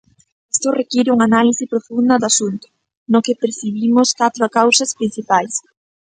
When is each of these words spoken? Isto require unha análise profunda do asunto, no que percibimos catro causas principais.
Isto 0.53 0.67
require 0.81 1.13
unha 1.15 1.27
análise 1.31 1.69
profunda 1.73 2.19
do 2.21 2.27
asunto, 2.31 2.67
no 3.11 3.23
que 3.25 3.39
percibimos 3.41 4.09
catro 4.21 4.45
causas 4.57 4.95
principais. 4.99 5.53